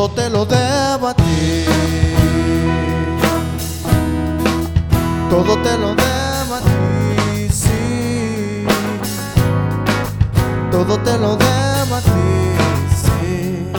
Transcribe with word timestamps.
todo 0.00 0.12
te 0.12 0.30
lo 0.30 0.46
debo 0.46 1.08
a 1.08 1.14
ti. 1.14 1.64
Todo 5.28 5.58
te 5.58 5.76
lo 5.76 5.94
debo 5.94 6.54
a 6.54 6.60
ti, 6.60 7.48
sí. 7.50 8.64
Todo 10.70 10.98
te 11.00 11.18
lo 11.18 11.36
debo 11.36 11.94
a 11.96 12.00
ti, 12.00 12.30
sí. 13.04 13.72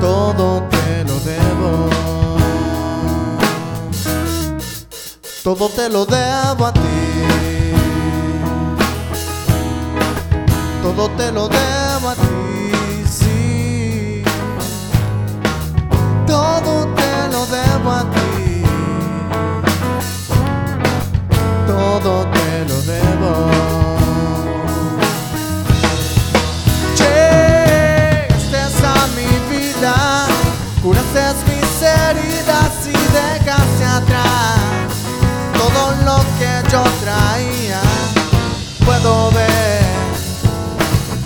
Todo 0.00 0.62
te 0.70 1.04
lo 1.08 1.16
debo. 1.30 1.90
Todo 5.42 5.68
te 5.68 5.88
lo 5.88 6.06
debo 6.06 6.66
a 6.66 6.72
ti. 6.72 6.80
Todo 10.80 11.08
te 11.16 11.32
lo 11.32 11.48
debo. 11.48 11.89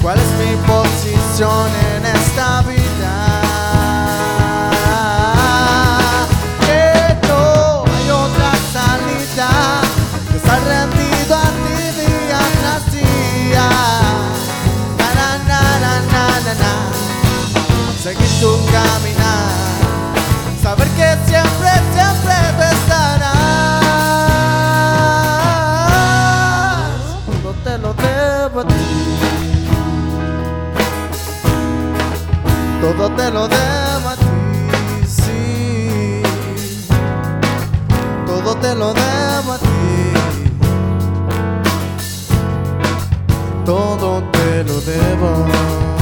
Cuál 0.05 0.19
es 0.19 0.31
mi 0.33 0.55
posición 0.67 1.71
en 1.97 2.05
esta 2.05 2.61
vida. 2.61 2.85
Que 6.61 7.15
no 7.29 7.41
hay 18.07 19.54
Todo 32.85 33.09
te 33.17 33.31
lo 33.31 33.49
debo 33.49 34.09
a 34.11 34.15
ti, 34.15 35.07
sí. 35.07 36.21
Todo 38.27 38.55
te 38.57 38.75
lo 38.75 38.93
debo 38.93 39.53
a 39.53 39.59
ti. 39.59 40.13
Todo 43.65 44.23
te 44.33 44.65
lo 44.65 44.81
debo. 44.83 45.94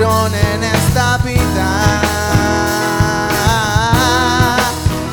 En 0.00 0.62
esta 0.62 1.18
vida. 1.18 2.00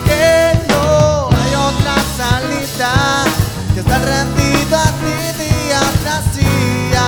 Que 0.05 0.59
no 0.69 1.29
hay 1.31 1.55
otra 1.55 1.95
salida 2.15 3.23
que 3.73 3.79
estar 3.79 3.99
rendido 3.99 4.77
a 4.77 4.85
ti 4.85 5.43
día 5.43 5.79
tras 6.03 6.35
día. 6.35 7.07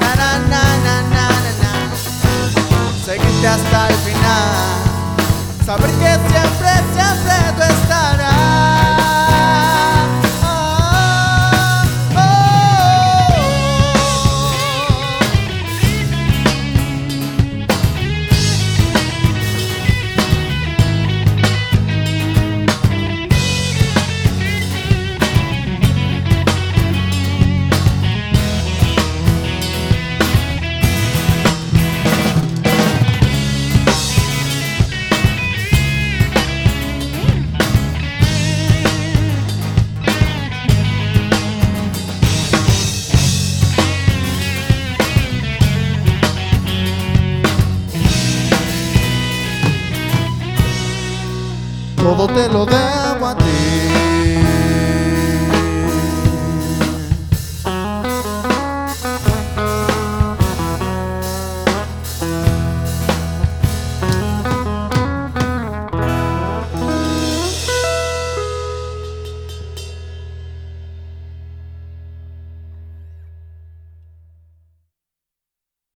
Na, 0.00 0.16
na, 0.16 0.38
na, 0.48 0.64
na, 0.82 1.02
na, 1.02 1.28
na, 1.62 3.48
hasta 3.48 3.89
Todo 52.00 52.26
te 52.28 52.48
lo 52.48 52.64
debo 52.64 53.26
a 53.26 53.34
ti. 53.36 54.09